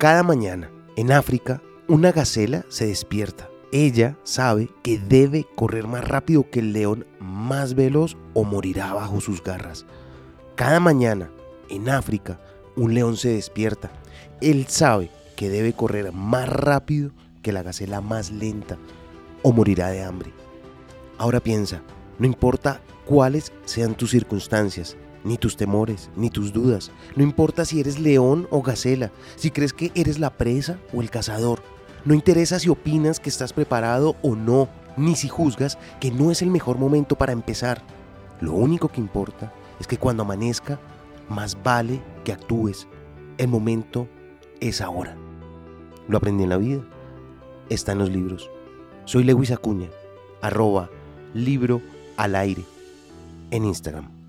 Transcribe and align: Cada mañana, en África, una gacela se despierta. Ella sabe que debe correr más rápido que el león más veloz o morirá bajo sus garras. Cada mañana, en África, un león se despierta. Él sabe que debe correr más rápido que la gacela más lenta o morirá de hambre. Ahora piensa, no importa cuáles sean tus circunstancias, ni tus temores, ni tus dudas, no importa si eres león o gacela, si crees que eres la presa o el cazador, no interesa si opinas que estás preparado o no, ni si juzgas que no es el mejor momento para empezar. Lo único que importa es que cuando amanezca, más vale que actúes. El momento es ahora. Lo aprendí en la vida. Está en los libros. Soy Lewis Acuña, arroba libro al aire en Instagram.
Cada 0.00 0.22
mañana, 0.22 0.70
en 0.96 1.12
África, 1.12 1.60
una 1.86 2.10
gacela 2.10 2.64
se 2.70 2.86
despierta. 2.86 3.50
Ella 3.70 4.16
sabe 4.22 4.70
que 4.82 4.98
debe 4.98 5.46
correr 5.56 5.86
más 5.86 6.08
rápido 6.08 6.48
que 6.48 6.60
el 6.60 6.72
león 6.72 7.04
más 7.18 7.74
veloz 7.74 8.16
o 8.32 8.44
morirá 8.44 8.94
bajo 8.94 9.20
sus 9.20 9.44
garras. 9.44 9.84
Cada 10.54 10.80
mañana, 10.80 11.30
en 11.68 11.90
África, 11.90 12.40
un 12.76 12.94
león 12.94 13.18
se 13.18 13.28
despierta. 13.28 13.90
Él 14.40 14.68
sabe 14.68 15.10
que 15.36 15.50
debe 15.50 15.74
correr 15.74 16.12
más 16.12 16.48
rápido 16.48 17.10
que 17.42 17.52
la 17.52 17.62
gacela 17.62 18.00
más 18.00 18.30
lenta 18.30 18.78
o 19.42 19.52
morirá 19.52 19.90
de 19.90 20.02
hambre. 20.02 20.32
Ahora 21.18 21.40
piensa, 21.40 21.82
no 22.18 22.24
importa 22.24 22.80
cuáles 23.04 23.52
sean 23.66 23.94
tus 23.94 24.12
circunstancias, 24.12 24.96
ni 25.24 25.36
tus 25.36 25.56
temores, 25.56 26.10
ni 26.16 26.30
tus 26.30 26.52
dudas, 26.52 26.90
no 27.16 27.22
importa 27.22 27.64
si 27.64 27.80
eres 27.80 27.98
león 27.98 28.48
o 28.50 28.62
gacela, 28.62 29.10
si 29.36 29.50
crees 29.50 29.72
que 29.72 29.92
eres 29.94 30.18
la 30.18 30.30
presa 30.30 30.78
o 30.92 31.02
el 31.02 31.10
cazador, 31.10 31.62
no 32.04 32.14
interesa 32.14 32.58
si 32.58 32.68
opinas 32.68 33.20
que 33.20 33.28
estás 33.28 33.52
preparado 33.52 34.16
o 34.22 34.34
no, 34.34 34.68
ni 34.96 35.16
si 35.16 35.28
juzgas 35.28 35.78
que 36.00 36.10
no 36.10 36.30
es 36.30 36.42
el 36.42 36.50
mejor 36.50 36.78
momento 36.78 37.16
para 37.16 37.32
empezar. 37.32 37.82
Lo 38.40 38.52
único 38.52 38.88
que 38.88 39.00
importa 39.00 39.52
es 39.78 39.86
que 39.86 39.98
cuando 39.98 40.22
amanezca, 40.22 40.78
más 41.28 41.62
vale 41.62 42.00
que 42.24 42.32
actúes. 42.32 42.88
El 43.38 43.48
momento 43.48 44.08
es 44.60 44.80
ahora. 44.80 45.16
Lo 46.08 46.18
aprendí 46.18 46.44
en 46.44 46.50
la 46.50 46.56
vida. 46.56 46.82
Está 47.68 47.92
en 47.92 47.98
los 47.98 48.10
libros. 48.10 48.50
Soy 49.04 49.24
Lewis 49.24 49.50
Acuña, 49.50 49.88
arroba 50.42 50.90
libro 51.34 51.80
al 52.16 52.34
aire 52.34 52.64
en 53.50 53.64
Instagram. 53.64 54.19